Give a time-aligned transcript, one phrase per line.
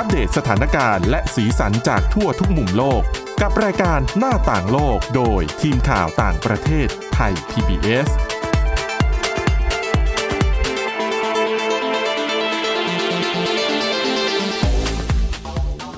[0.00, 3.02] อัปเดตสถานการณ์และสีสันจากทั่วทุกมุมโลก
[3.42, 8.08] กับรายการหน้าต่างโลกโดยทีมข่าวต่างประเทศไทย PBS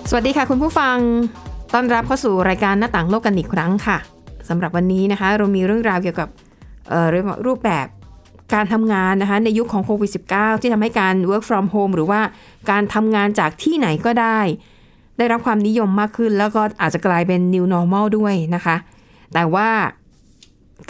[0.08, 0.96] สวัสดีค่ะคุณผู้ฟัง
[1.74, 3.98] ต้อนรับเข้าสู่รายการหน้าต่างโลกกันอีกครั้งค่ะ
[4.48, 6.28] สำหรับวันนี้นะคะ เรามีเรื่องราวเกี่ยวกับ
[6.88, 7.06] เอ่อ
[7.46, 7.86] รูปแบบ
[8.54, 12.20] การทำงานนะคะในยุคของโควิด -19 ที่ทำให้การ work from home หรือว่า
[12.70, 14.38] การทำงานจากที่ไหนก็ได้
[15.18, 18.76] ได้รับความนิยมมากขึ้น แล้วก็อาจจะกลายเป็น new normal ด้วยนะคะ
[19.34, 19.68] แต่ว่า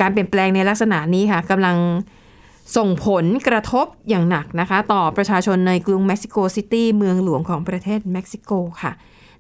[0.01, 1.77] การเปลี่ยนแปลงในลักษณะนี้ค่ะกำลัง
[2.77, 8.93] ส่งผลกระทบอย่างหนักนะคะ ต่อประชาชนในกรุงเม็กซิโกซิตี้เมืองหลวงของประเทศเม็กซิโกค่ะ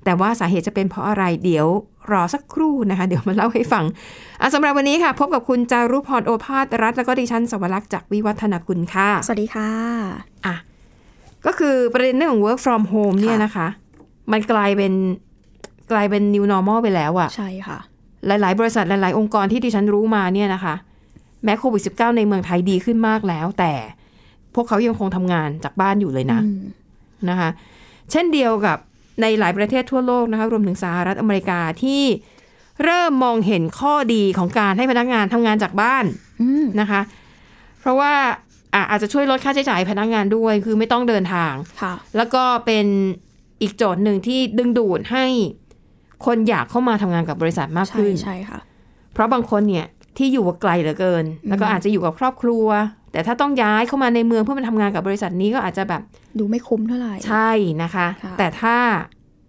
[0.04, 1.66] แต่ว่าสาเหตุจะเป็นเพราะอะไรเดี๋ยว
[2.12, 3.84] รอสักครู่นะคะ เดี๋ยวมาเล่าให้ฟัง
[4.41, 9.70] อะสำหรับวันนี้ค่ะ พบกับคุณจารุพรโอภาสรัฐแล้วก็ดิฉันสวรักษ์จากวิวัฒนาคุณค่ะ สวัสดีค่ะ
[10.46, 10.55] อะ
[11.46, 13.66] ก็คือประเด็นเรื่องของ work from home เนี่ยนะคะ
[14.32, 14.92] มันกลายเป็น
[15.92, 17.78] กลายเป็น new normal ไปแล้วอะใช่ค่ะ
[18.27, 20.75] หลาย ๆ บริษัทหลาย ๆ องค์กรที่ดิฉันรู้มาเนี่ยนะคะ
[21.44, 23.72] แม้โควิด -19 ในเมืองไทยดีขึ้นมากแล้ว แต่
[24.55, 26.62] พวกเขายังคงทำงานจากบ้านอยู่เลยนะอืม
[27.28, 27.48] นะคะ
[28.10, 28.78] เช่นเดียวกับ
[29.22, 32.02] ในหลายประเทศทั่วโลกนะคะรวมถึงสหรัฐอเมริกาที่
[32.84, 36.04] เริ่มมองเห็นข้อดีของการให้พนักงานทำงานจากบ้าน
[36.42, 37.00] อืมนะคะ
[37.80, 38.12] เพราะว่า
[38.74, 42.86] อะอาจจะช่วยลดค่าใช้จ่ายพนักงานด้วย คือไม่ต้องเดินทางค่ะแล้วก็เป็น
[43.62, 45.24] อีกโจทย์หนึ่งที่ดึงดูดให้
[46.26, 48.58] คนอยากเข้ามาทำงานกับบริษัทมากใช่ขึ้นใช่ค่ะ
[49.12, 49.86] เพราะบางคนเนี่ย
[50.18, 52.66] ที่อยู่ไกลเหลือเกิน แล้วก็อาจจะอยู่กับครอบครัว
[53.12, 56.03] แต่ถ้าต้องย้ายเข้ามาในเมืองเพื่อมาทำงานกับบริษัทนี้ก็อาจจะแบบ
[56.39, 57.50] ดูไม่คุ้มเท่าไหร่ ใช่
[57.83, 58.77] นะคะค่ะแต่ถ้า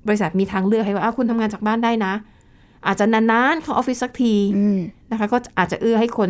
[0.08, 2.14] บริษัทมีทางเลือกให้ว่าอ้าวคุณทำงานจากบ้านได้นะ
[2.88, 4.80] อาจจะนานๆเข้าออฟฟิศสักทีอืม
[5.12, 6.30] นะคะ ก็อาจจะเอื้อให้คน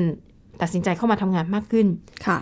[0.61, 1.87] ตัดสินใจเข้ามาทำงานมากขึ้น
[2.25, 2.39] ค่ะ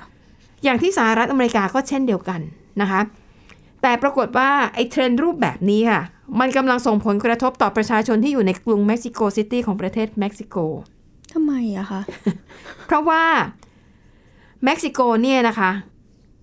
[0.64, 2.40] อย่างที่สหรัฐอเมริกาก็เช่นเดียวกัน
[2.82, 3.02] นะคะ
[3.82, 6.02] แต่ปรากฏว่าไอ้เทรนด์รูปแบบนี้ค่ะ
[6.40, 10.56] มันกำลังส่งผลกระทบต่อประชาชนที่อยู่ในกรุงเม็กซิโกซิตี้ของประเทศเม็กซิโก
[11.34, 12.02] ทำไมอะคะ
[12.88, 13.24] เพราะว่า
[14.66, 15.72] เม็กซิโกเนี่ยนะคะ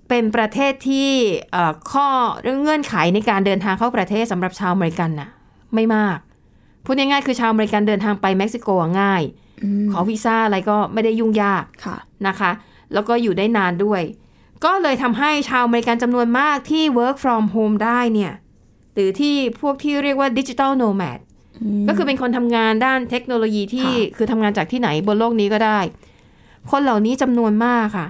[0.08, 1.10] เป็นประเทศที่
[1.52, 2.08] เอ่อข้อ
[2.42, 5.28] เรื่องเงื่อนไขในการเดินทางเข้าประเทศสำหรับชาวอเมริกันน่ะ
[5.74, 6.18] ไม่มาก
[6.84, 9.22] พูดง่ายๆคือชาวอเมริกันเดินทางไปเม็กซิโกอะง่าย
[9.62, 11.96] อืมขอวีซ่าอะไรก็ไม่ได้ยุ่งยากค่ะ
[12.26, 12.50] นะคะ
[12.92, 14.02] แล้วก็อยู่ได้นานด้วย
[14.64, 18.32] ก็เลยทำให้ชาวอเมริกันจำนวนมากที่ work from home ได้เนี่ย
[18.94, 21.18] หรือที่พวกที่เรียกว่า digital nomad
[21.88, 25.78] ก็คือเป็นคนทำงานด้านเทคโนโลยีที่ค่ะคือทำงานจากที่ไหนบนโลกนี้ก็ได้
[26.70, 28.06] คนเหล่านี้จำนวนมากค่ะ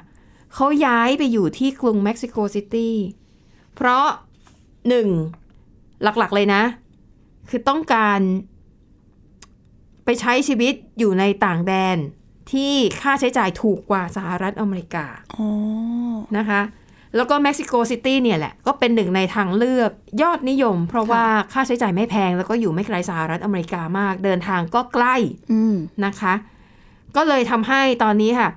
[0.55, 2.95] เขาย้ายไปอยู่ที่กรุงเม็กซิโกซิตี้
[3.75, 4.07] เพราะ
[4.89, 5.09] หนึ่ง
[6.03, 6.63] หลักๆเลยนะ
[7.49, 8.21] คือต้องการ
[10.05, 11.97] ไปใช้ชีวิตอยู่ในต่างแดน
[12.53, 15.49] ที่ค่าใช้จ่ายถูกกว่าสหรัฐอเมริกาอ๋อ
[16.39, 16.61] นะคะ
[17.17, 19.91] แล้วก็เม็กซิโกซิตี้เนี่ยแหละ ก็เป็นหนึ่งในทางเลือก
[20.23, 25.17] ยอดนิยม เพราะว่าค่าใช้จ่ายไม่แพง แล้วก็อยู่ไม่ไกลสหรัฐอเมริกามาก เดินทางก็ใกล้
[25.53, 25.75] อืม
[26.05, 26.35] นะคะ
[27.17, 28.49] ก็เลยทำให้ตอนนี้ค่ะ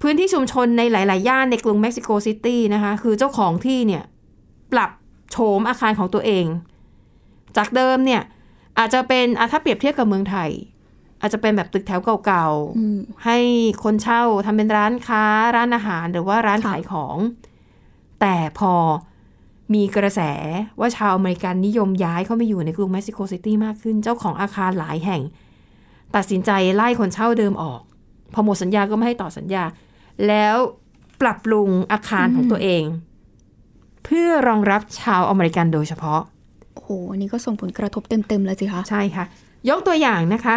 [0.00, 4.02] พื้นที่ชุมชนในหลาย ๆ ย่านในกรุงเม็กซิโกซิตี้นะคะ คือเจ้าของที่เนี่ย
[4.72, 4.90] ปรับ
[5.30, 6.46] โฉมอาคารของตัวเอง
[7.56, 8.22] จากเดิมเนี่ย
[8.78, 10.50] อาจจะเป็นอะถ้าเปรียบเทียบกับเมืองไทย
[11.20, 12.46] อาจจะเป็นแบบตึกแถวเก่า
[12.78, 13.38] อืมๆให้
[13.84, 15.24] คนเช่าทำเป็นร้านค้า
[15.56, 17.16] ร้านอาหารหรือว่าร้านค่ะขายของ
[18.20, 18.74] แต่พอ
[19.74, 20.20] มีกระแส
[20.80, 25.22] ว่าชาวอเมริกันนิยมย้ายเข้ามาอยู่ในกรุงเม็กซิโกซิตี้มากขึ้น เจ้าของอาคารหลายแห่ง
[26.16, 27.80] ตัดสินใจไล่คนเช่าเดิมออก
[28.34, 29.64] พอหมดสัญญาก็ไม่ให้ต่อสัญญา
[30.26, 30.56] แล้ว
[31.20, 32.84] ปรับปรุงอาคารของตัวเอง
[34.04, 36.20] เพื่อรองรับชาวอเมริกันโดยเฉพาะ
[36.74, 39.24] โอ้โหอันนี้ก็ส่งผลกระทบเต็มๆเลยสิคะ ใช่ค่ะ
[39.68, 40.56] ยกตัวอย่างนะคะ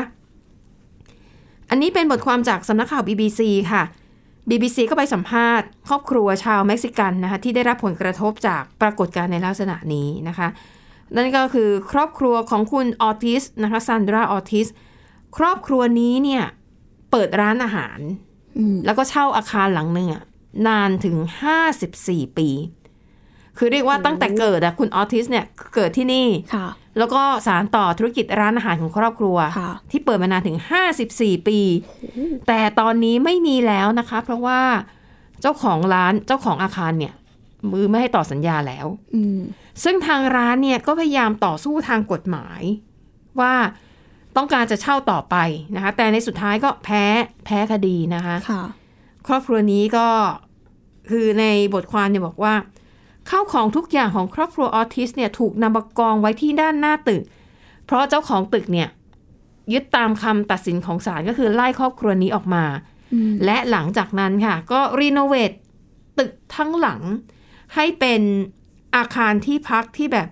[1.69, 3.41] อันนี้เป็นบทความจากสำนักข่าว BBC
[3.71, 3.83] ค่ะ
[4.49, 10.47] BBC ก็ไปสัมภาษณ์ ครอบครัวชาวเม็กซิกันนะคะที่ได้รับผลกระทบจากปรากฏการณ์ในลักษณะนี้นะคะ
[11.15, 14.67] นั่นก็คือครอบครัวของคุณออทิสนะคะซันดราออทิส
[15.37, 16.43] ครอบครัวนี้เนี่ย
[17.11, 17.99] เปิดร้านอาหาร
[18.57, 20.23] อืมแล้วก็เช่าอาคารหลังหนึ่งอะ
[20.67, 21.15] นานถึง
[21.77, 22.49] 54ปี
[23.57, 25.45] คือเรียกว่าตั้งแต่เกิดอะคุณออทิสเนี่ย
[25.75, 26.67] เกิดที่นี่ค่ะ
[26.97, 30.57] แล้วก็สารต่อธุรกิจร้านอาหารของครอบครัวค่ะที่เปิดมานานถึง
[31.01, 31.59] 54ปี
[32.47, 34.61] แต่ตอนนี้ไม่มีแล้วนะคะ เพราะว่า
[35.41, 37.13] เจ้าของร้านเจ้าของอาคารเนี่ย
[37.71, 39.39] มือไม่ให้ต่อสัญญาแล้วอืม
[39.83, 42.61] ซึ่งทางร้านเนี่ยก็พยายามต่อสู้ทางกฎหมาย
[43.39, 43.53] ว่า
[44.37, 45.35] ต้องการจะเช่าต่อไป
[45.75, 47.03] นะคะ แต่ในสุดท้ายก็แพ้
[47.45, 48.63] แพ้คดีนะคะค่ะ
[49.27, 50.07] ครอบครัวนี้ก็
[51.09, 52.53] คือในบทความเนี่ยบอกว่า
[53.29, 57.23] ข้าวของทุกอย่างของครอบครัวออทิสเนี่ยถูกนำมากองไว้ที่ด้านหน้าตึก
[57.85, 58.89] เพราะเจ้าของตึกเนี่ย
[59.73, 62.63] ยึดตามคำตัดสินของศาลก็คือไล่ครอบครัวนี้ออกมา
[63.13, 65.51] อืมและหลังจากนั้นค่ะ ก็ renovate
[66.19, 67.01] ตึกทั้งหลัง
[67.75, 68.21] ให้เป็น
[68.95, 70.27] อาคารที่พักที่แบบ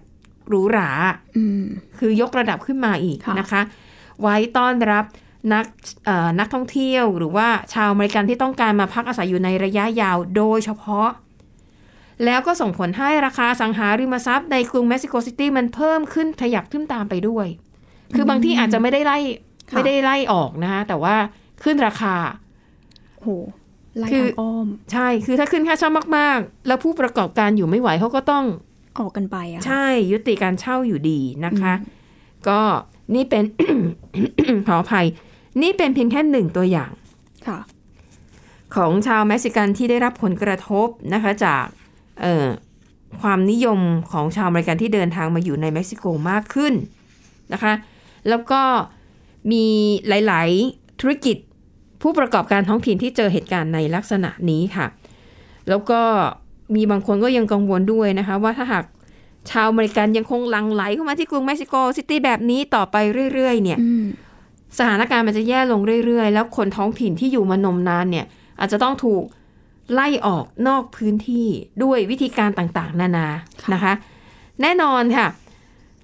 [0.47, 0.89] หรูหรา
[1.37, 1.63] อืม
[1.97, 3.61] คือยกระดับขึ้นมาอีกค่ะนะคะ
[4.23, 5.05] ไว้ต้อนรับ
[5.53, 5.65] นัก
[6.05, 11.09] เอ่อนักท่องเที่ยว หรือว่าชาวอเมริกันที่ต้องการมาพักอาศัยอยู่ในระยะยาวโดยเฉพาะ
[12.25, 17.47] แล้วก็ส่งผลให้ราคาอสังหาริมทรัพย์ในกรุงเม็กซิโกซิตี้มันเพิ่มขึ้นขยับขึ้นตามไปด้วย
[18.15, 19.17] คือบางที่อาจจะไม่ได้ไล่
[19.69, 21.15] ค่ะไม่ได้ไล่ออกนะคะแต่ว่า
[21.63, 22.15] ขึ้นราคา
[23.21, 23.27] โห
[23.97, 28.45] ไล่คือทางอ้อม ใช่ คือถ้าขึ้นค่าเช่ามาก ๆ แล้วผู้ประกอบการอยู่ไม่ไหวเขาก็ต้อง
[28.99, 31.73] ออกกันไปอะค่ะใช่ยุติการเช่าอยู่ดีนะคะ
[32.47, 32.59] ก็
[33.15, 33.43] นี่เป็น
[34.67, 35.07] ขออภัย
[35.61, 36.91] นี่เป็นเพียงแค่หนึ่งตัวอย่าง
[37.47, 37.59] ค่ะ
[38.75, 41.65] ของชาวเม็กซิกันที่ได้รับผลกระทบนะคะจาก
[42.21, 42.47] เอ่อ
[43.21, 43.79] ความนิยม
[44.11, 46.73] ของชาวอเมริกันที่เดินทางมาอยู่ในเม็กซิโกมากขึ้น
[47.53, 47.73] นะคะ
[48.29, 48.61] แล้วก็
[49.51, 49.65] มี
[50.07, 51.37] หลาย ๆ ธุรกิจ
[52.01, 54.85] ผู้ประกอบการท้องถิ่นที่เจอเหตุการณ์ในลักษณะนี้ค่ะ
[55.69, 56.01] แล้วก็
[56.75, 58.85] มีบางคนก็ยังกังวลด้วยนะคะ ว่าถ้าหาก
[59.51, 62.95] ชาวอเมริกันยังคงหลั่งไหลเข้ามาที่กรุงเม็กซิโกซิตี้แบบนี้ต่อไป
[63.33, 64.05] เรื่อยๆเนี่ยอืม
[64.77, 68.25] สถานการณ์มันจะแย่ลงเรื่อยๆ แล้วคนท้องถิ่นที่อยู่มานมนานเนี่ย
[68.59, 69.23] อาจจะต้องถูก
[69.93, 71.47] ไล่ออกนอกพื้นที่
[71.83, 73.27] ด้วยวิธีการต่างๆ นานา
[73.61, 73.93] ค่ะนะคะ
[74.61, 75.27] แน่นอนค่ะ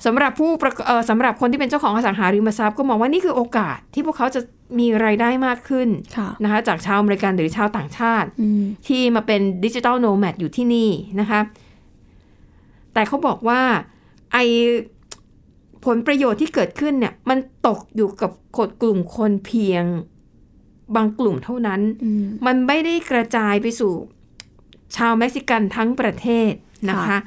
[0.06, 4.42] สำหรับผู้ประกเอ่อสำหรับคนที่เป็นเจ้าของอสังหาริมทรัพย์ก็มองว่านี่คือโอกาสที่พวกเขาจะ
[4.80, 5.88] มีรายได้มากขึ้น
[6.18, 10.90] ค่ะนะคะจากชาวอเมริกันหรือชาวต่างชาติอืมที่มาเป็นดิจิทัลโนแมดอยู่ที่นี่
[11.20, 11.40] นะคะ
[13.00, 13.62] แต่เขาบอกว่า
[14.34, 14.38] ไอ
[15.86, 19.84] ผลประโยชน์ที่เกิดขึ้นเนี่ย มันตกอยู่กับคนกลุ่มคนเพียง
[20.96, 23.94] บางกลุ่มเท่านั้นอืมมันไม่ได้กระจายไปสู่
[24.96, 26.52] ชาวเม็กซิกันทั้งประเทศ
[26.90, 27.20] นะคะค่ะ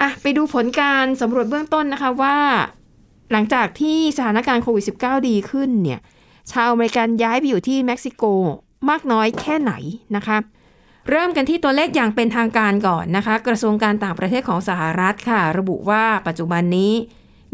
[0.00, 2.36] อะไปดูผลการสำรวจเบื้องต้นนะคะว่า
[3.32, 6.00] หลังจากที่สถานการณ์โควิด -19 ดีขึ้นเนี่ย
[6.52, 8.24] ชาวอเมริกันย้ายไปอยู่ที่เม็กซิโก
[8.90, 9.72] มากน้อยแค่ไหน
[10.16, 10.36] นะคะ
[11.10, 16.92] เริ่มกันที่ตัวเลขอย่างเป็นทางการก่อนนะคะ กระทรวงการต่างประเทศของสหรัฐค่ะ ระบุว่าปัจจุบันนี้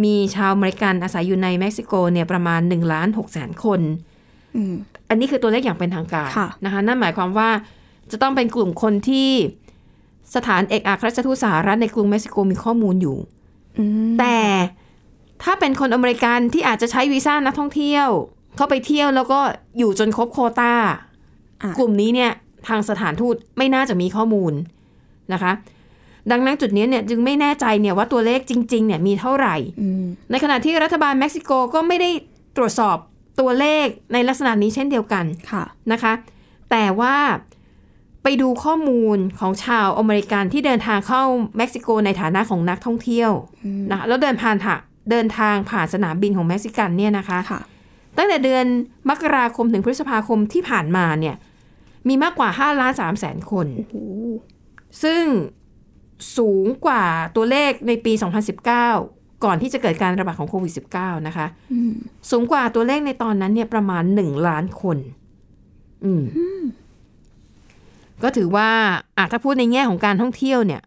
[0.05, 3.81] มีชาวอเมริกันอาศัยอยู่ในเม็กซิโกเนี่ยประมาณ1ล้าน6แสนคน
[4.57, 4.75] อืม
[5.09, 7.51] อันนี้คือตัวเลขอย่างเป็นทางการค่ะนะคะนั่นหมายความว่า
[8.11, 9.31] จะต้องเป็นกลุ่มคนที่
[10.35, 13.17] สถานเอกอัครราชทูตสหรัฐในกรุงเม็กซิโกมีข้อมูลอยู่
[13.79, 14.39] อืมแต่
[15.43, 18.09] ถ้าเป็นคนอเมริกันที่อาจจะใช้วีซ่านักท่องเที่ยว
[18.57, 19.41] เข้าไปเที่ยวแล้วก็
[19.79, 20.75] อยู่จนครบโควตา
[21.63, 22.33] อะกลุ่มนี้เนี่ย
[22.69, 24.53] ทางสถานทูตไม่น่าจะมีข้อมูล
[25.33, 25.53] นะคะ
[26.31, 32.11] ดังนั้นจุดนี้เนี่ยจึงไม่แน่ใจเนี่ยว่าตัวเลขจริงๆเนี่ยมีเท่าไหร่อืมในขณะที่รัฐบาลเม็กซิโกก็ไม่ได้
[32.57, 32.97] ตรวจสอบ
[33.41, 36.13] ตัวเลขในลักษณะนี้เช่นเดียวกันค่ะนะคะ
[36.71, 37.17] แต่ว่า
[38.23, 41.23] ไปดูข้อมูลของชาวอเมริกันที่เดินทางเข้า
[41.57, 43.31] เม็กซิโกในฐานะของนักท่องเที่ยว
[43.65, 44.77] อืมนะคะแล้วเดินผ่านค่ะ
[45.11, 47.61] เดินทางผ่านสนามบินของเม็กซิกันเนี่ยนะคะค่ะ
[48.17, 48.65] ตั้งแต่เดือน
[49.11, 51.37] มกราคมถึงพฤษภาคมที่ผ่านมาเนี่ย
[52.09, 53.97] มีมากกว่า5ล้าน3แสนคนโอ้โห
[55.03, 55.23] ซึ่ง
[56.37, 57.05] สูงกว่า
[57.37, 58.13] ตัวเลขในปี
[58.79, 61.93] 2019 ก่อนที่จะเกิดการระบาดของโควิด -19 นะคะอืม
[62.31, 64.97] สูงกว่าตัวเลขในตอนนั้นเนี่ยประมาณ 1 ล้านคน
[66.05, 66.23] อืม
[68.23, 68.69] ก็ถือว่า
[69.17, 70.81] อะถ้าพูดในแง่ของการท่องเที่ยวเนี่ย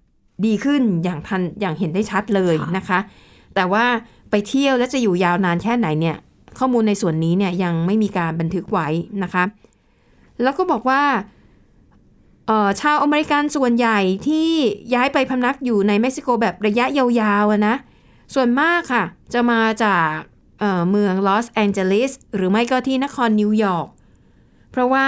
[0.45, 3.00] ดีขึ้นอย่างทันอย่างเห็นได้ชัดเลยนะคะ
[3.56, 3.86] แต่ว่า
[4.31, 6.15] ไปเที่ยวแล้วจะอยู่ยาวนานแค่ไหนเนี่ย
[6.60, 8.88] ข้อมูลในส่วนนี้เนี่ยยังไม่มีการบันทึกไว้
[9.24, 9.44] นะคะ
[10.42, 11.04] แล้วก็บอกว่า
[12.48, 14.50] เอ่อชาวอเมริกันส่วนใหญ่ที่
[14.94, 17.76] ย้ายไปพำนักอยู่ในเม็กซิโกแบบระยะยาวๆอะนะ
[18.34, 20.10] ส่วนมากค่ะ จะมาจาก
[20.60, 23.88] เอ่อเมืองลอสแองเจลิสหรือไม่ก็ที่นครนิวยอร์ก
[24.72, 25.08] เพราะว่า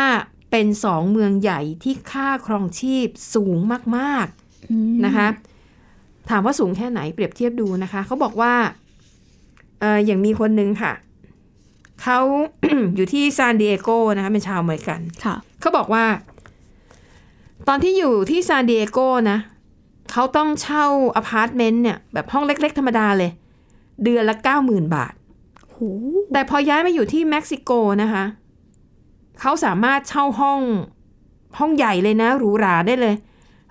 [0.51, 3.57] เป็นสองเมืองใหญ่ที่ค่าครองชีพสูง
[3.97, 4.27] มาก
[4.71, 5.27] อืมๆนะคะ
[6.29, 8.53] ถามว่าสูงแค่ไหนเปรียบเทียบดูนะคะ เขาบอกว่า
[9.79, 10.93] เอออย่างมีคนนึงค่ะ
[12.03, 12.19] เขา
[12.95, 16.05] อยู่ที่ซานดิเอโกนะคะเป็นชาวอเมริกันค่ะเขาบอกว่า
[17.67, 18.99] ตอนที่อยู่ที่ซานดิเอโก
[19.31, 19.39] นะ
[20.11, 20.85] เขาต้องเช่า
[21.15, 23.31] อพาร์ตเมนต์เนี่ย แบบห้องเล็ก ๆ ธรรมดาเลย
[24.03, 25.13] เดือนละเก้าหมื่นบาท
[25.71, 25.77] โห
[26.33, 27.71] แต่พอย้ายมาอยู่ที่เม็กซิโก
[28.01, 28.23] นะคะ
[29.41, 30.59] เขาสามารถเช่าห้อง
[31.59, 33.15] ห้องใหญ่เลยนะหรูหราได้เลย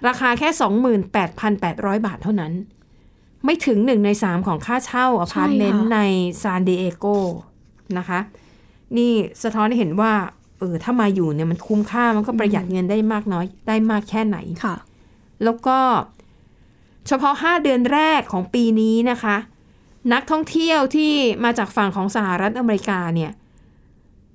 [0.06, 2.52] ราคาแค่สองหมื่นแปดพันแปดร้อยบาทเท่านั้น
[3.44, 5.98] ไม่ถึงหนึ่งในสามของค่าเช่าอพาร์ตเมนต์ใน
[6.42, 7.06] ซานดิเอโก
[7.98, 8.20] นะคะ
[8.96, 10.12] นี่สะท้อนให้เห็นว่า
[10.58, 14.76] เออถ้ามาอยู่เนี่ยมันคุ้มค่ามันก็ประหยัดเงินได้มากน้อยได้มากแค่ไหนค่ะ
[15.44, 15.78] แล้วก็
[17.06, 19.36] เฉพาะ 5 เดือนแรกของปีนี้นะคะ
[20.12, 21.12] นักท่องเที่ยวที่
[21.44, 23.30] มาจากฝั่งของสหรัฐอเมริกาเนี่ย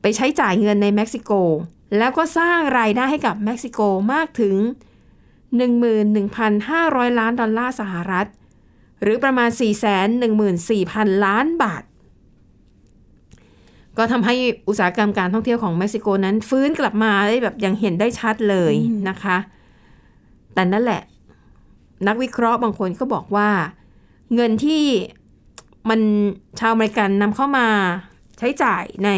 [0.01, 1.32] ไปใช้จ่ายเงินในเม็กซิโก
[1.98, 3.80] แล้วก็สร้างรายได้ให้กับเม็กซิโก
[4.13, 4.56] มากถึง
[6.08, 8.28] 11,500 ล้านดอลลาร์สหรัฐ
[9.01, 9.50] หรือประมาณ
[10.38, 11.84] 414,000 ล้านบาท
[14.00, 14.36] ก็ทำให้
[14.70, 18.74] อุตสาหกรรมการท่องเที่ยวของเม็กซิโกนั้น ฟื้นกลับมาได้แบบยังเห็นได้ชัดเลย
[19.10, 19.38] นะคะ
[20.53, 21.01] แต่นั่นแหละ
[22.08, 23.50] นักวิเคราะห์บางคนก็บอกว่า
[24.36, 24.84] เงินที่
[25.89, 26.00] มัน
[26.60, 27.68] ชาวอเมริกันนำเข้ามา
[28.38, 29.10] ใช้จ่ายใน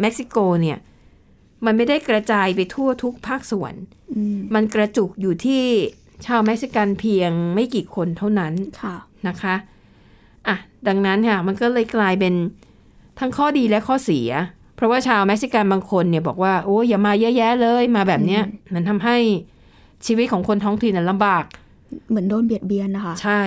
[0.00, 0.78] เม็กซิโกเนี่ย
[1.64, 3.74] มันไม่ได้กระจายไปทั่วทุกภาคส่วน
[4.16, 5.62] อืมมันกระจุกอยู่ที่
[6.26, 8.94] ชาวเม็กซิกันเพียงไม่กี่คนเท่านั้นค่ะ
[9.28, 9.54] นะคะ
[10.48, 10.56] อะ
[10.88, 12.34] ดังนั้นค่ะ มันก็เลยกลายเป็น
[13.18, 14.30] ทั้งข้อดีและข้อเสีย
[14.76, 18.42] เพราะว่าชาวเม็กซิกันบางคนเนี่ยบอกว่าโอ้ยอย่ามาเยอะแยะเลยมาแบบเนี้ย
[18.74, 19.16] มันทำให้
[20.06, 21.44] ชีวิตของคนท้องถิ่นน่ะลำบาก
[22.08, 23.40] เหมือนโดนเบียดเบียนนะคะ ใช่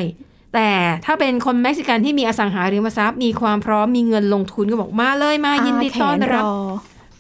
[0.54, 0.70] แต่
[1.06, 6.54] ถ้าเป็นคนเม็กซิกันที่มีอสังหาริมทรัพย์ มีความพร้อมมีเงินลงทุนก็บอกมาเลยมายินดีต้อนรับค่ะ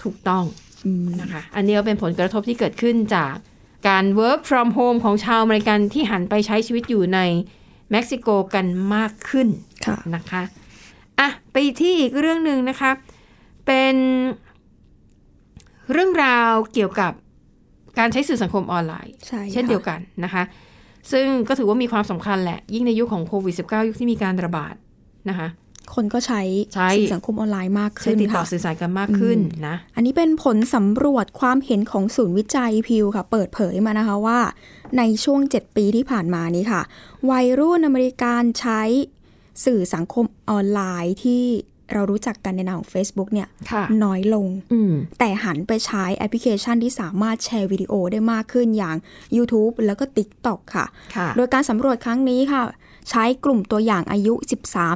[0.04, 0.44] ถูกต้อง
[0.86, 3.34] อืมนะคะอันนี้ก็เป็นผลกระทบที่เกิดขึ้นจาก
[3.88, 7.20] การ work from home ของชาวอเมริกันที่หันไปใช้ชีวิตอยู่ใน
[7.92, 9.48] เม็กซิโกกันมากขึ้น
[9.86, 10.42] ค่ะนะคะ
[11.19, 12.91] อะไปที่อีกเรื่องหนึ่งนะคะ
[13.65, 13.95] เป็น
[15.91, 17.12] เรื่องราวเกี่ยวกับ
[18.00, 20.43] การใช้สื่อสังคมออนไลน์ใช่เช่นค่ะเดียวกันนะคะ
[21.12, 24.75] ซึ่งก็ถือว่ามีความสำคัญแหละ ยิ่งในยุคของโควิด -19 ยุคที่มีการระบาด
[25.29, 25.48] นะคะ
[25.95, 26.41] คนก็ใช้
[26.74, 34.39] ใช้สื่อสังคมออนไลน์มากใช้ขึ้นติดต่อค่ะสื่อสารกันมากขึ้นนะ อันนี้เป็นผลสำรวจความเห็นของศูนย์วิจัยพิวค่ะ เปิดเผยมานะคะว่า
[34.98, 36.81] ในช่วง 7 ปีที่ผ่านมานี้ค่ะ
[37.31, 38.81] วัยรุ่นอเมริกันใช้
[39.65, 41.43] สื่อสังคมออนไลน์ที่
[41.93, 48.97] เรารู้จักกันในนามของ Facebook เนี่ยค่ะน้อยลงอืมแต่หันไปใช้แอปพลิเคชันที่สามารถแชร์วิดีโอได้มากขึ้นอย่าง
[49.38, 50.85] YouTube แล้วก็ TikTok ค่ะ
[51.15, 52.63] ค่ะโดยการสำรวจครั้งนี้ค่ะ
[53.09, 54.33] ใช้กลุ่มตัวอย่างอายุ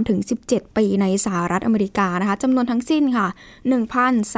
[0.07, 3.27] 13-17 ปีในสหรัฐอเมริกานะคะจำนวนทั้งสิ้นค่ะ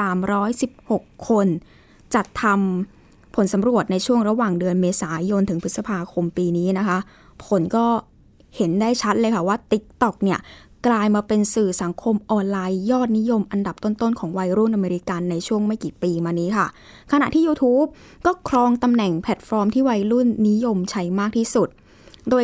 [0.07, 1.47] 1,316 คน
[2.15, 6.97] จัดทำผลสำรวจในช่วงระหว่างเดือนเมษายนถึงพฤษภาคมปีนี้นะคะ
[7.45, 7.85] ผลก็
[8.57, 10.39] เห็นได้ชัดเลยค่ะว่า TikTok เนี่ย
[10.87, 16.67] กลายมาเป็นสื่อสังคมออนไลน์ยอดนิยมอันดับต้น ๆ ของวัยรุ่นอเมริกันในช่วงไม่กี่ปีมานี้ค่ะ
[17.11, 17.87] ขณะที่ YouTube
[18.25, 21.69] ก็ครองตำแหน่งแพลตฟอร์มที่วัยรุ่นนิยมใช้มากที่สุด
[22.29, 22.43] โดย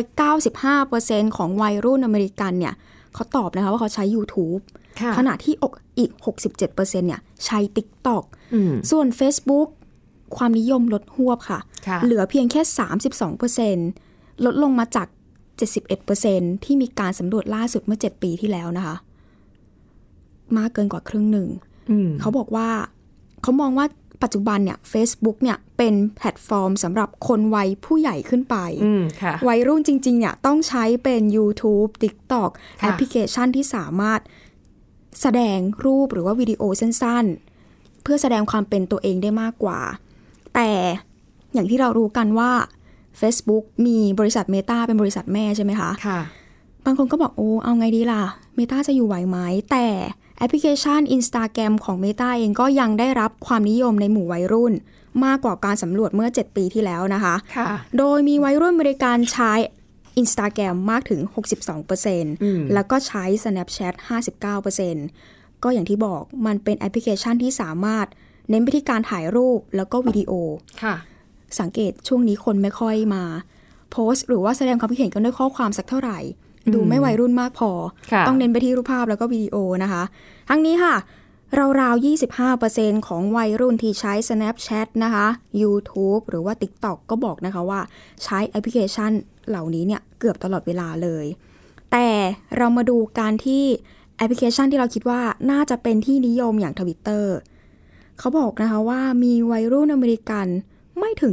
[0.68, 2.74] 95%ของวัยรุ่นอเมริกันเนี่ย
[3.14, 4.60] เขาตอบนะคะว่าเขาใช้ YouTube
[5.00, 6.10] ค่ะขณะที่อกอีก
[6.56, 8.24] 67%เนี่ยใช้ TikTok
[8.54, 9.68] อืมส่วน Facebook
[10.36, 12.62] ความนิยมลดหวบค่ะค่ะเหลือเพียงแค่
[13.88, 15.08] 32%ลดลงมาจาก
[16.12, 18.96] 71%ที่มีการสำรวจล่าสุดเมื่อ 7 ปีที่แล้วนะคะ
[20.56, 21.48] มากเกินกว่าครึ่งหนึ่ง
[21.90, 22.68] อืมเขาบอกว่า
[23.42, 23.86] เขามองว่า
[24.22, 34.20] ปัจจุบันเนี่ย Facebook เนี่ยเป็นแพลตฟอร์มสำหรับคนวัยผู้ใหญ่ขึ้นไปอืมค่ะวัยรุ่นจริง ๆ เนี่ยต้องใช้เป็น YouTube TikTok ค่ะแอปพลิเคชันที่สามารถ
[35.20, 37.24] แสดงรูปหรือว่าวิดีโอสั้น
[37.64, 39.80] ๆ เพื่อแสดงความเป็นตัวเองได้มากกว่า
[40.54, 40.70] แต่
[41.52, 42.50] อย่างที่เรารู้กันว่า
[43.20, 46.20] Facebook มีบริษัท Meta เป็นบริษัทแม่ใช่ไหมคะค่ะ
[46.84, 48.22] บางคนก็บอกโอ้เอาไงดีล่ะ
[48.58, 49.38] Meta จะอยู่ไหวไหม
[49.70, 49.86] แต่
[50.38, 54.72] แอปพลิเคชัน Instagram ของ Meta เองก็ยังได้รับความนิยมในหมู่วัยรุ่น
[55.24, 57.66] มากกว่าการสำรวจเมื่อ 7 ปีที่แล้วนะคะค่ะ
[57.98, 59.52] โดยมีวัยรุ่นอเมริกันใช้
[60.20, 61.20] Instagram มากถึง
[61.96, 63.94] 62%แล้วก็ใช้ Snapchat
[64.78, 68.06] 59%ก็อย่างที่บอกมันเป็นแอปพลิเคชันที่สามารถ
[68.50, 70.32] เน้นไปที่การถ่ายรูปแล้วก็วิดีโอ
[70.82, 70.94] ค่ะ
[71.60, 73.22] สังเกตช่วงนี้คนไม่ค่อยมา
[73.90, 76.18] โพสต์ หรือว่าแสดงความคิดเห็นกันด้วยข้อความสักเท่าไหร่
[76.74, 77.70] ดูไม่วัยรุ่นมากพอ
[78.12, 80.02] ค่ะต้องเน้นไปที่รูปภาพแล้วก็วิดีโอนะคะ
[80.48, 80.94] ทั้งนี้ค่ะ
[81.80, 82.04] ราวๆ
[82.56, 85.26] 25%ของวัยรุ่นที่ใช้ Snapchat นะคะ
[85.62, 87.80] YouTube หรือว่า TikTok ก็บอกนะคะว่า
[88.24, 89.12] ใช้แอปพลิเคชัน
[89.48, 91.26] เหล่านี้เนี่ยเกือบตลอดเวลาเลย
[91.92, 92.08] แต่
[92.56, 93.64] เรามาดูการที่
[94.16, 97.24] แอปพลิเคชันที่เราคิดว่าน่าจะเป็นที่นิยมอย่าง Twitter
[98.18, 100.46] เขาบอกนะคะว่ามีวัยรุ่นอเมริกัน
[100.98, 101.32] ไม่ถึง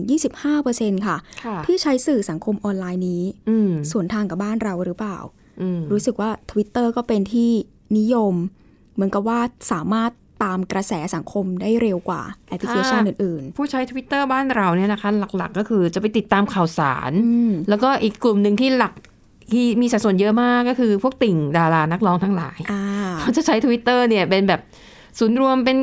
[0.53, 5.17] 25%ค่ะค่ะที่ใช้สื่อสังคมออนไลน์นี้อืมส่วนทางกับบ้านเราหรือเปล่า
[5.62, 7.51] อืมรู้สึกว่า Twitter ก็เป็นที่
[7.98, 8.34] นิยม
[8.93, 9.39] เหมือนกับว่า
[9.72, 10.12] สามารถ
[10.43, 18.93] ตามกระแสสังคมได้เร็วกว่าแอปพลิเคชันอื่นผู้ใช้ Twitter บ้านเราเนี่ยนะคะ หลักๆ ก็คือจะไปติดตามข่าวสารๆอืมแล้วก็อีกกลุ่มหนึ่งที่หลัก
[19.51, 22.84] ที่มีสัดส่วนเยอะมากก็คือพวกติ่งดารานักร้องทั้งหลายอ่า
[23.19, 24.62] เขาจะใช้ Twitter เนี่ยเป็นแบบ
[25.19, 25.77] ศูนย์รวมเป็น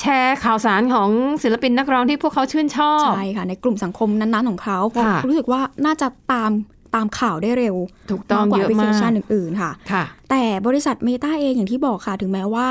[0.00, 1.08] แชร์ข่าวสารของ
[1.42, 6.50] ศิลปินนักร้องที่พวกเขาชื่นชอบ ใช่ค่ะ ในกลุ่มสังคมนั้นๆของเขาเพราะค่ะรู้สึกว่าน่าจะตาม
[6.94, 7.76] ตามข่าวได้เร็ว
[8.10, 12.68] ถูกต้องมากกว่าเยแออะปพลิเคมากชันอื่นๆค่ะค่ะ แต่บริษัท Meta เองอย่างที่บอกค่ะ ถึงแม้ว่า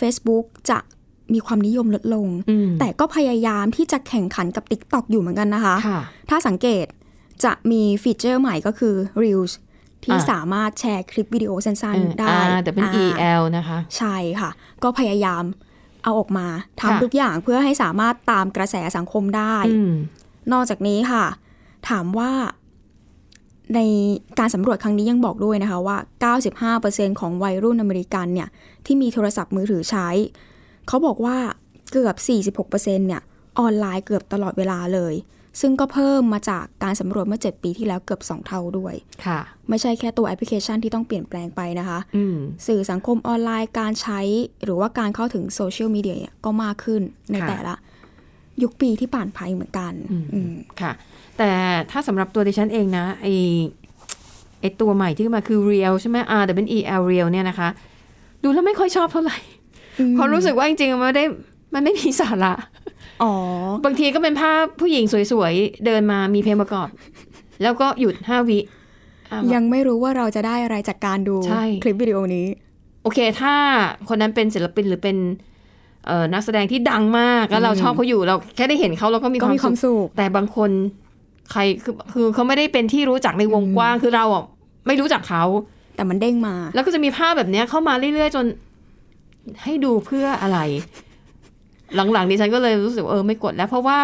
[0.00, 0.78] Facebook จะ
[1.34, 6.86] มีความนิยมลดลงอืมแต่ก็พยายามที่จะแข่งขันกับ TikTok อยู่เหมือนกันนะคะค่ะถ้าสังเกต
[7.44, 9.52] จะมีฟีเจอร์ใหม่ก็คือ Reels
[10.04, 14.50] ที่อะสามารถแชร์คลิปวิดีโอสั้นเออๆได้ R R-E-E-L นะคะ ใช่ค่ะ
[14.82, 15.42] ก็พยายาม
[16.06, 16.46] เอาออกมา
[16.80, 19.92] ค่ะทำทุกอย่างเพื่อให้สามารถตามกระแสสังคมได้อืม
[20.52, 21.24] นอกจากนี้ค่ะ
[21.88, 22.32] ถามว่า
[23.74, 23.80] ใน
[24.38, 25.96] การสำรวจครั้งนี้ยังบอกด้วยนะคะว่า
[26.78, 28.48] 95%ของวัยรุ่นอเมริกันเนี่ย
[28.86, 30.08] ที่มีโทรศัพท์มือถือใช้
[30.88, 31.36] เขาบอกว่า
[31.92, 32.16] เกือบ
[32.66, 33.22] 46%เนี่ย
[33.58, 35.14] ออนไลน์เกือบตลอดเวลาเลย
[35.60, 38.94] ซึ่งก็เพิ่มมาจากการสำรวจเมื่อ 7 ปีที่แล้วเกือบ 2 เท่าด้วย
[39.26, 42.36] ค่ะ ไม่ใช่แค่ตัวแอปพลิเคชันที่ต้องเปลี่ยนแปลงไปนะคะอืม
[42.66, 44.20] สื่อสังคมออนไลน์การใช้
[44.64, 47.74] หรือว่าการเข้าถึงโซเชียลมีเดียเนี่ยก็มากขึ้นในค่ะแต่ละ
[48.62, 50.92] ยุคปีที่ผ่านไปเหมือนกันอืมอืมค่ะ
[51.38, 51.50] แต่
[51.90, 53.26] ถ้าสำหรับตัวดิฉันเองนะไอ
[54.60, 57.68] ไอตัวใหม่ที่มาคือ real ใช่ไหม R W E L real เนี่ยนะคะ
[58.42, 59.38] ดูแล้วไม่ค่อยชอบเท่าไหร่
[60.12, 61.24] เพราะรู้สึกว่าจริงๆมันไม่ได้
[61.74, 62.52] มันไม่มีสาระ
[63.22, 63.32] อ๋อ
[63.84, 66.88] บางทีก็เป็นภาพผู้หญิงสวยๆ เดินมามีเพลงประกอบ
[67.62, 68.58] แล้วก็หยุดห้าวิ
[69.30, 72.46] อะยังไม่รู้ว่าเราจะได้อะไรจากการดูใช่คลิปวิดีโอนี้
[73.02, 73.54] โอเค ถ้า
[74.08, 75.16] คนนั้นเป็นศิลปินหรือเป็น
[76.06, 80.70] เอ่อนักแสดงที่ดังมากแล้วเราชอบเขาอยู่เราแค่ได้เห็นเขาเราก็มีคก็วามมีความสุขสุขแต่บางคน
[81.52, 84.44] ใครคือคือเขาไม่ได้เป็นที่รู้จักในวงกว้างคือเราอะ
[84.86, 85.44] ไม่รู้จักเขา
[85.96, 88.46] แต่มันเด้งมา แล้วก็จะมีภาพแบบเนี้ยเข้ามาเรื่อยๆ จน
[89.62, 90.58] ให้ดูเพื่ออะไร
[91.94, 93.98] หลังๆดิฉันก็เลยรู้สึกว่าเออไม่กดแล้วเพราะว่า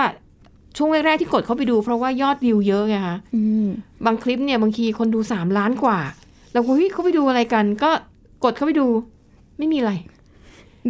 [0.77, 3.67] ช่วงแรกๆที่กดเข้าไปดูเพราะว่ายอดวิวเยอะไงคะอืม
[4.07, 5.99] บางคลิปเนี่ยบางทีคนดูสามล้านกว่า
[6.53, 7.91] แล้วก็เฮ้ยเขาไปดูอะไรกัน ก็
[8.45, 8.87] กดเข้าไปดู
[9.59, 9.93] ไม่มีอะไร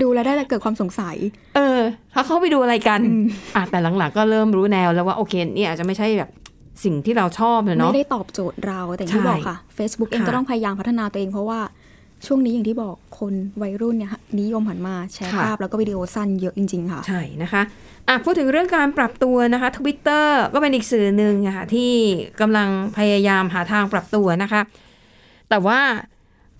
[0.02, 1.16] ดูแล้วได้แต่เกิดความสงสัย
[1.56, 1.80] เออ
[2.12, 6.30] เขาเข้าไปดูอะไรกันอืมอะแต่หลังๆก็เริ่มรู้แนวแล้วว่าโอเคเนี่ยอาจจะไม่ใช่แบบ
[6.84, 11.60] สิ่งที่เราชอบเลยเนาะไม่ได้ตอบโจทย์เราแต่อย่างที่ใช่บอกค่ะ Facebook เองค่ะก็ต้องพยายามพัฒนาตัวเองเพราะว่า
[12.26, 14.10] ช่วงนี้อย่างที่บอกคนวัยรุ่นเนี่ย
[14.40, 17.62] นิยมหันมาแชร์ภาพแล้วก็วิดีโอสั้นเยอะจริง ๆ ค่ะ ใช่นะคะ
[18.08, 21.92] อะพูดถึงเรื่องการปรับตัวนะคะ Twitter ก็เป็นอีกสื่อหนึ่งอะค่ะที่
[22.40, 24.60] กำลังพยายามหาทางปรับตัวนะคะ
[25.50, 25.80] แต่ว่า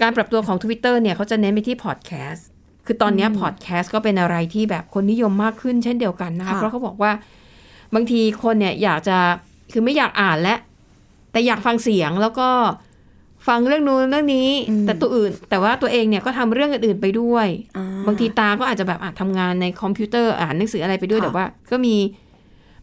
[0.03, 2.47] การปรับตัวของ Twitter เนี่ยเขาจะเน้นไปที่พอดแคสต์
[2.87, 7.13] คือตอนเนี้พอดแคสต์ก็เป็นอะไรที่แบบคนนิยมมากขึ้นเช่นเดียวกันนะคะค่ะเพราะเขาบอกว่า
[7.95, 9.19] บางทีคนเนี่ยอยากจะ
[9.73, 10.55] คือไม่อยากอ่านและ
[11.33, 12.49] แต่อยากฟังเสียงแล้วก็
[13.49, 14.49] ฟังเรื่องนู้นเรื่องนี้
[14.87, 17.47] แต่ตัวอื่น แต่ว่าตัวเองเนี่ยก็ทำเรื่องอื่นๆไปด้วย
[17.77, 21.97] อ่บางทีตาก็อาจจะแบบอะทำงานในคอมพิวเตอร์อ่านหนังสืออะไรไปด้วยค่ะแต่ว่า ก็มี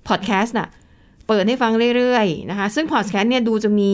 [0.08, 0.68] พอดแคสต์น่ะ
[1.28, 3.92] เปิดให้ฟังเรื่อยๆนะคะ ซึ่งพอดแคสต์เนี่ยดูจะมี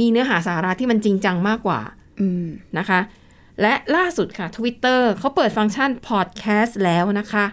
[0.00, 1.80] มีเนื้อหาสาระที่มันจริงจังมากกว่า
[2.20, 2.46] อืม
[2.78, 3.00] นะคะ
[3.60, 7.44] และล่าสุดค่ะ Twitter เขาเปิดฟังก์ชันพอดแคสต์แล้วนะคะ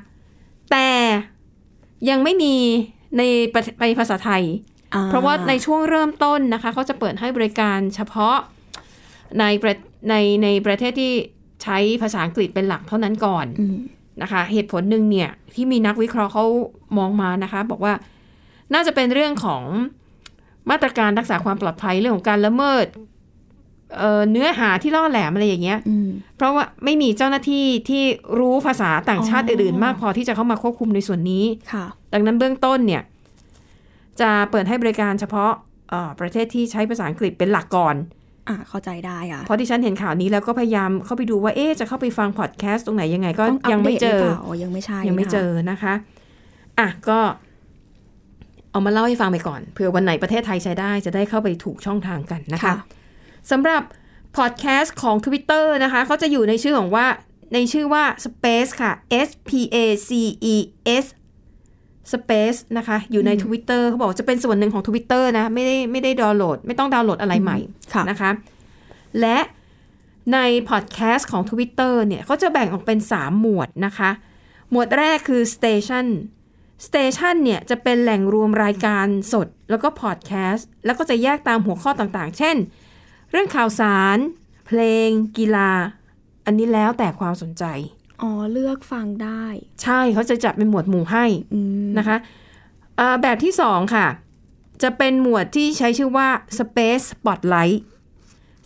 [0.71, 0.89] แต่
[2.09, 2.55] ยังไม่มี
[3.17, 3.21] ใน
[3.53, 4.72] ประในภาษาไทยอ่ะ
[5.09, 8.35] เพราะว่าในช่วงเริ่มต้นนะคะเขาจะเปิดให้บริการเฉพาะ
[9.39, 9.73] ในประ
[10.09, 11.13] ในในประเทศที่
[11.63, 13.77] ใช้ภาษาอังกฤษเป็นหลักเท่านั้นก่อนอืม
[14.21, 16.45] นะคะ เหตุผลหนึ่งเนี่ยที่มีนักวิเคราะห์เขา
[16.97, 17.93] มองมานะคะ บอกว่า
[18.73, 19.63] น่าจะเป็นเรื่องของ
[20.69, 22.85] มาตรการรักษาความปลอดภัยเรื่องของการละเมิด
[23.97, 28.03] เอ่อเนื้อหาที่ล่อแหลมอะไรอย่างเงี้ยอืมเพราะว่าไม่มีเจ้าหน้าที่ที่
[28.39, 33.01] รู้ภาษาต่างชาติอ๋ออื่อื่นๆมากพอที่จะเข้ามาควบคุมในส่วนนี้ค่ะดังนั้นเบื้องต้นเนี่ย
[34.21, 35.51] จะเปิดให้บริการเฉพาะ
[35.89, 37.95] เอ่อประเทศที่ใช้ภาษาอังกฤษเป็นหลักก่อน
[38.49, 45.93] อ่าเข้าใจได้ค่ะเพราะที่ฉันเห็นข่าวนี้แล้วก็พยายามเข้าไปดูว่าเอ๊ะจะเข้าไปฟังพอดแคสต์ตรงไหนยังไงก็ต้องอัยังปเดไม่ตเจหรืออเปล่าอ๋อยังไม่ใช่ยังไม่นะคะเจอนะคะ
[46.79, 47.19] อะก็
[48.71, 52.75] เอามาเล่าให้ฟังไปก่อนเผื่อวันไหนประเทศไทยใช้ได้จะได้เข้าไปถูกช่องทางกันนะคะค่ะ
[53.51, 53.83] สำหรับ
[54.37, 57.05] พอดแคสต์ของ Twitter นะคะเขาจะอยู่ในชื่อของว่า
[57.53, 58.91] ในชื่อว่า Space ค่ะ
[59.27, 60.09] S P A C
[60.53, 60.55] E
[61.03, 61.05] S
[62.11, 67.57] Space นะคะ อยู่ใน Twitter เขาบอกจะเป็นส่วนหนึ่งของ Twitter นะ ไม่ได้ไม่ได้ดาวน์โหลด ไม่ต้องดาวน์โหลดอะไรใหม่
[67.93, 68.29] ค่ะนะคะ
[69.19, 69.37] และ
[70.33, 70.39] ใน
[70.69, 74.09] พอดแคสต์ของ Twitter เนี่ยเขาจะแบ่งออกเป็น 3 หมวดนะคะ
[74.71, 76.05] หมวดแรกคือ Station
[76.87, 82.55] Station เนี่ยจะเป็นแหล่งรวมรายการสดแล้วก็พอดแคสต์แล้วก็จะแยกตามหัวข้อต่างๆ เช่น
[83.31, 84.17] เรื่องข่าวสาร
[84.67, 85.71] เพลง กีฬา
[86.45, 87.63] อันนี้แล้วแต่ความสนใจ
[88.21, 89.45] อ๋อเลือกฟังได้
[89.83, 92.17] ใช่เขาจะจัดเป็นหมวดหมู่ให้อืมนะคะ
[92.99, 94.07] อ่าแบบที่สองค่ะ
[94.83, 97.79] จะเป็นหมวดที่ใช้ชื่อว่า Space Spotlight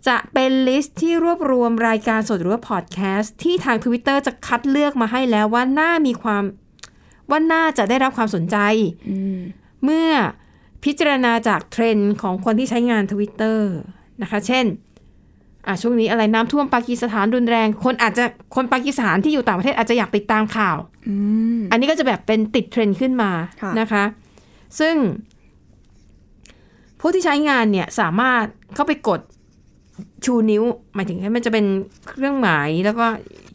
[0.07, 6.43] จะเป็นลิสต์ที่รวบรวมรายการสดหรือว่าพอดแคสต์ที่ทาง Twitter จะคัดเลือกมาให้แล้วว่าน่ามีความ
[7.29, 8.57] ว่าน่าจะได้รับความสนใจ
[9.09, 9.39] อืม
[9.83, 10.09] เมื่อ
[10.83, 13.59] พิจารณาจากเทรนด์ของคนที่ใช้งาน Twitter
[14.21, 14.65] นะคะ เช่น
[15.67, 18.23] อะช่วงนี้อะไรน้ำท่วมปากีสถานรุนแรง คนอาจจะ
[18.55, 20.77] คนปากีสถานที่อยู่ต่างประเทศอาจจะอยากติดตามข่าว
[21.07, 21.15] อื
[21.57, 24.03] มอันนี้ก็จะแบบเป็นติดเทรนด์ขึ้นมาค่ะนะคะ
[24.79, 24.95] ซึ่ง
[26.99, 28.43] ผู้ที่ใช้งานเนี่ยสามารถ
[28.75, 29.19] เข้าไปกด
[30.25, 30.63] ชูนิ้ว
[30.95, 31.65] หมายถึงให้มันจะเป็น
[32.07, 33.05] เครื่องหมายแล้วก็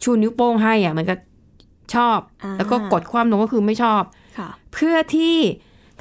[0.03, 1.19] ชูนิ้วโป้งให้อะเหมือนกับ
[1.95, 4.01] ชอบอ่าแล้วก็กดความลงก็คือไม่ชอบ
[4.37, 5.35] ค่ะเพื่อที่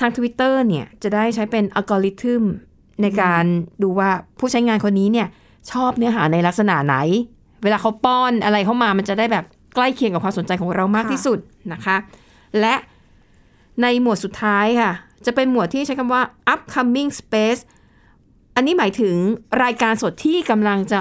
[0.01, 2.43] ทาง Twitter เนี่ยจะได้ใช้เป็นอัลกอริทึม
[3.03, 3.45] ในการ
[3.83, 5.29] ดูว่าผู้ใช้งานคนนี้เนี่ย
[5.71, 6.97] ชอบเนื้อหาในลักษณะไหน
[7.63, 9.45] เวลาเขาป้อนอะไรเข้ามามันจะได้แบบ
[9.75, 11.39] ใกล้เคียงกับความสนใจของเรามากค่ะที่สุด
[11.73, 11.97] นะคะ
[12.61, 12.75] และ
[13.83, 14.93] ในหมวดสุดท้ายค่ะ
[15.27, 16.23] จะเป็นหมวดที่ใช้คำว่า
[16.53, 17.61] upcoming space
[18.57, 19.15] อันนี้หมายถึง
[19.63, 21.01] รายการสดที่กำลังจะ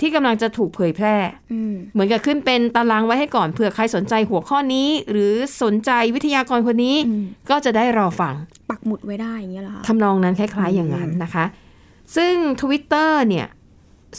[0.00, 1.16] ที่กำลังจะถูกเผยแพร่
[1.52, 5.32] อืมเหมือนกับขึ้นเป็นตารางไว้ให้ก่อนเผื่อใครสนใจหัวข้อนี้ หรือ
[5.62, 8.34] สนใจวิทยากรคนนี้อืมก็จะได้รอฟัง
[8.70, 11.44] ปักหมุดไว้ได้อย่างเงี้ยเหรอคะทำนองนั้นคล้ายๆอย่างนั้นนะคะ
[12.16, 13.46] ซึ่ง Twitter เนี่ย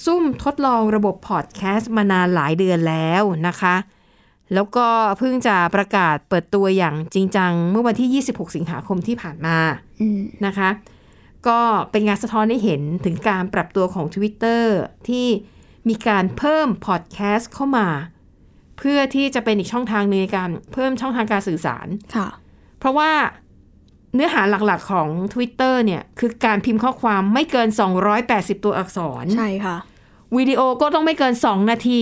[0.06, 3.76] ซุ่มทดลองระบบพอดแคสต์มานานหลายเดือนแล้วนะคะ
[4.54, 4.88] แล้วก็
[5.20, 9.58] เพิ่งจะประกาศเปิดตัวอย่างจริงจัง เมื่อวันที่ 26 สิงหาคมที่ผ่านมา
[10.02, 10.70] อืมนะคะ
[11.48, 11.60] ก็
[11.92, 14.64] เป็นงานสะท้อนให้เห็นถึงการปรับตัวของ Twitter
[15.08, 15.28] ที่
[15.90, 17.88] มีการเพิ่มพอดแคสต์เข้ามา
[18.78, 22.28] เพื่อที่จะเป็นอีกช่องทางหนึ่งในการเพิ่มช่องทางการสื่อสารค่ะ
[22.80, 23.12] เพราะว่า
[24.14, 27.68] เนื้อหาหลักๆของ Twitter เนี่ยคือการพิมพ์ข้อความไม่เกิน
[28.16, 29.78] 280 ตัวอักษร ใช่ค่ะ
[30.38, 32.02] วิดีโอก็ต้องไม่เกิน 2 นาที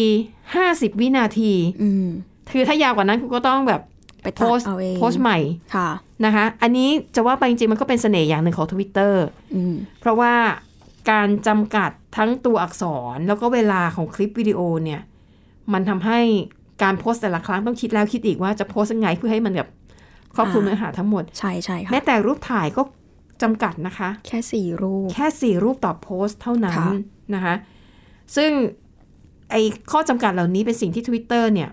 [0.49, 2.07] 50 วินาทีอืม
[2.51, 3.81] คือถ้ายาวกว่านั้นคุณก็ต้องแบบ
[4.23, 5.37] ไปโพตัดสต์เอาเองโพสต์ใหม่
[5.75, 5.89] ค่ะ
[6.25, 9.13] นะคะ อันนี้จะว่าไปจริงๆมันก็เป็นเสน่ห์อย่างหนึ่งของ Twitter
[9.55, 10.33] อืมเพราะว่า
[11.11, 12.83] การจำกัดทั้งตัวอักษ
[13.15, 15.01] รแล้วก็เวลาของคลิปวิดีโอเนี่ย
[15.73, 16.19] มันทำให้
[16.83, 19.69] การโพสต์แต่ละครั้งต้องคิดแล้วคิดอีกว่าจะโพสต์ยังไงเพื่อให้มันแบบ
[20.37, 22.81] ครอบคลุมอ่าเนื้อหาทั้งหมด ใช่ใช่ค่ะแม้แต่รูปถ่ายก็
[23.41, 26.91] จำกัดนะคะ แค่สี่รูป แค่สี่รูปต่อโพสต์เท่านั้นค่ะ
[27.35, 27.55] นะคะ
[28.35, 28.51] ซึ่ง
[29.51, 31.69] ไอ้ข้อจำกัดเหล่านี้เป็นสิ่งที่ Twitter เนี่ย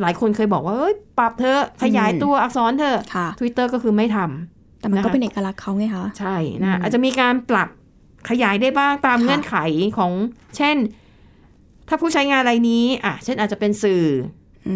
[0.00, 7.68] หลายคนเคยบอกว่าเอ้ยปรับเธอะขยายตัวอักษรเธอะค่ะ Twitter ก็คือไม่ทำแต่มันก็นะคะเป็นเอกลักษณ์เขาไงคะใช่นะอาจจะมีการปรับ
[8.30, 9.56] ขยายได้บ้างตามค่ะเงื่อนไข
[9.98, 10.12] ของ
[10.56, 10.76] เช่น
[11.88, 14.04] ถ้าผู้ใช้งานรายนี้อะเช่นอาจจะเป็นสื่อ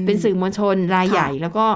[0.00, 1.66] มเป็นสื่อมวลชนรายค่ะใหญ่แล้วก็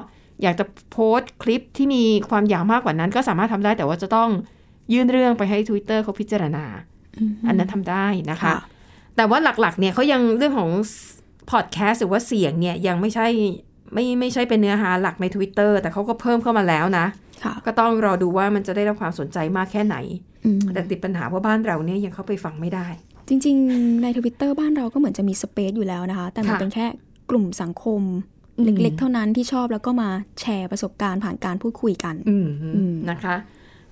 [0.43, 4.29] อยากจะโพสต์คลิปที่มีความยาวมากกว่านั้น ก็สามารถทำได้แต่ว่าจะต้อง
[4.93, 6.65] ยื่นเรื่องไปให้ Twitter เขาพิจารณา
[7.47, 8.59] อันนั้นทำได้นะคะค่ะ
[9.17, 10.71] แต่ว่าหลักๆ เนี่ยเขายังเรื่องของ
[11.51, 13.27] พอดแคสต์หรือว่าเสียงเนี่ยยังไม่ใช่
[13.95, 17.07] ไม่ไม่ใช่เป็นเนื้อหาหลักใน Twitter แต่เขาก็เพิ่มเข้ามาแล้วนะ
[17.45, 19.97] ค่ะก็ต้องรอดูว่ามันจะได้รับความสนใจมากแค่ไหน
[20.45, 22.87] อืมแต่ติดปัญหาว่าบ้านเราเนี่ยยังเข้าไปฟังไม่ได้
[23.29, 26.87] จริง ๆ ในทวิตเตอร์บ้านเราก็เหมือนจะมีสเปซอยู่แล้วนะคะ แต่มันค่ะเป็นแค่
[27.31, 28.32] กลุ่มสังคมอืม
[28.65, 30.11] เล็กๆ เท่านั้นที่ชอบแล้วก็มา
[30.41, 33.35] แชร์ประสบการณ์ผ่านการพูดคุยกันอืมอืมนะคะ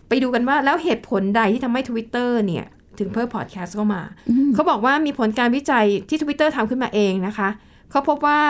[0.09, 2.65] ไปดูกันว่าแล้วเหตุผลใดที่ทำให้ Twitter เนี่ย
[2.99, 7.49] ถึงเพิ่มพอดแคสต์เข้ามาอืมเขาบอกว่ามีผลการวิจัยที่ Twitter ทำขึ้นมาเองนะคะ
[7.91, 8.41] เขาพบว่า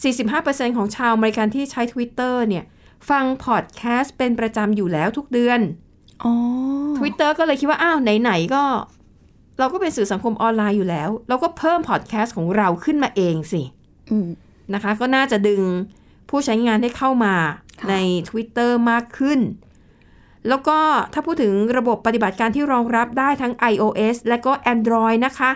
[0.00, 2.64] 45%ของชาวอเมริกันที่ใช้ Twitter เนี่ย
[3.10, 5.60] ฟังพอดแคสต์เป็นประจำอยู่แล้วทุกเดือน
[6.24, 6.32] อ๋อ
[6.98, 8.64] Twitter ก็เลยคิดว่า อ้าว ไหน ๆ ก็
[9.58, 13.62] เราก็เป็นสื่อสังคมออนไลน์อยู่แล้ว เราก็เพิ่มพอดแคสต์ของเราขึ้นมาเองสิ
[14.10, 14.28] อืม
[14.74, 15.62] นะคะ ก็น่าจะดึง
[16.30, 17.34] ผู้ใช้งานให้เข้ามา
[17.80, 17.94] ค่ะใน
[18.28, 19.40] Twitter มากขึ้น
[20.48, 20.78] แล้วก็
[21.12, 25.50] ถ้าพูดถึงระบบปฏิบัติการที่รองรับได้ทั้ง iOS และก็ Android นะคะ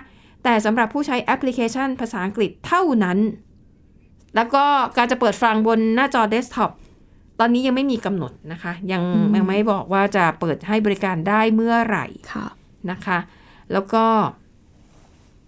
[0.45, 3.19] แต่สำหรับผู้ใช้แอปพลิเคชันภาษาอังกฤษเท่านั้น
[4.35, 4.65] แล้วก็
[4.97, 6.71] การจะเปิดฟังบนหน้าจอเดสก์ท็อป
[7.41, 9.03] ตอนนี้ยังไม่มีกำหนดนะคะ ยัง
[9.35, 12.47] ยังไม่บอกว่าจะเปิดให้บริการได้เมื่อไหร่ค่ะ
[12.91, 13.19] นะคะ
[13.73, 14.05] แล้วก็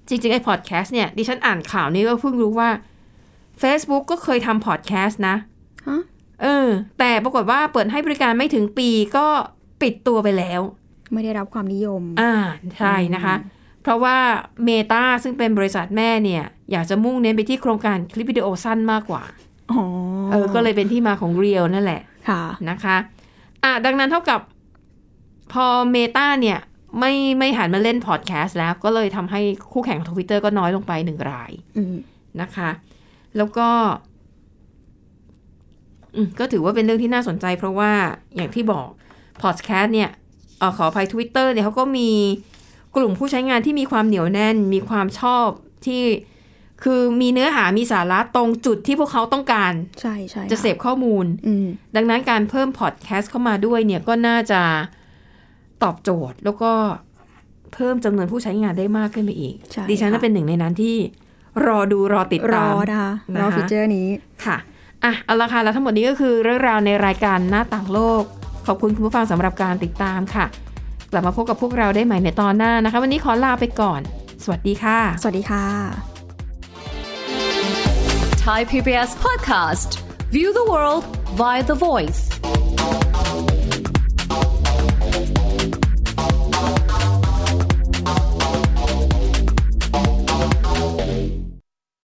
[0.09, 2.71] จริงๆไอ้พอดแคสต์เนี่ยดิฉันอ่านข่าวนี้ก็เพิ่งรู้ว่า
[3.63, 5.37] Facebook ก็เคยทำพอดแคสต์นะ
[5.89, 6.01] ฮะ
[6.43, 6.69] เออ
[6.99, 9.27] แต่ปรากฏว่าเปิดให้บริการไม่ถึงปีก็
[9.83, 10.61] ปิดตัวไปแล้ว
[11.13, 12.33] ไม่ได้รับความนิยม อ่า
[12.79, 13.35] ใช่นะคะ
[13.83, 14.17] เพราะว่า
[14.69, 19.23] Meta ซึ่งเป็นบริษัทแม่เนี่ย อยากจะมุ่งเน้นไปที่โครงการคลิปวิดีโอสั้นมากกว่า
[19.73, 19.83] อ๋อ
[20.31, 22.97] เออ ก็เลยเป็นที่มาของ Reel นั่นแหละ ค่ะ นะคะ
[23.65, 24.41] อะ ดังนั้นเท่ากับ
[25.53, 26.59] พอ Meta เนี่ย
[26.99, 29.41] ไม่ไม่หันมาเล่นพอดแคสต์แล้ว ก็เลยทำให้
[29.73, 31.97] คู่แข่งของทวิตเตอร์ก็น้อยลงไปหนึ่งรายอืม
[32.41, 32.71] นะคะ
[33.37, 33.69] แล้วก็
[36.17, 37.93] อืมก็ถือว่าเป็นเรื่องที่น่าสนใจ เพราะว่า
[38.37, 38.89] อย่างที่บอก
[39.43, 40.11] พอดแคสต์เนี่ย
[40.59, 42.11] เออขออภัย Twitter เนี่ยเขาก็มี
[42.97, 45.49] กลุ่มผู้ใช้งานที่มีความเหนียวแน่น มีความชอบ
[45.87, 46.03] ที่
[46.85, 54.63] คือมีเนื้อหามีสาระตรงจุดที่พวกเขาต้องการ ใช่ใช่จะเสพข้อมูลอืมดังนั้นการเพิ่มพอดแคสต์เข้ามาด้วยเนี่ยก็น่าจะ
[55.83, 56.73] ตอบโจทย์แล้วก็
[57.75, 60.97] เพิ่มจำนวนผู้ใช้งานได้มากขึ้นไปอีกใช่ดิฉันค่ะจะเป็นหนึ่งในนั้นที่
[61.67, 64.09] รอดูรอติดรตาอมนะคะนะคะรอฟีเจอร์นี้
[64.45, 64.57] ค่ะ
[65.05, 68.23] อะเอาละค่ะแล้วทั้งหมดนี้ก็คือเรื่องราวในรายการหน้าต่างโลก
[68.67, 70.47] ขอบคุณคุณผู้ฟังสำหรับการติดตามค่ะ
[71.13, 74.01] กลับมาพบกับพวกเราได้ใหม่ในตอนหน้านะคะ วันนี้ขอลาไปก่อน
[74.45, 75.67] สวัสดีค่ะ สวัสดีค่ะ
[78.45, 79.91] Thai PBS podcast.
[80.31, 81.05] View the world
[81.37, 82.68] via the voice.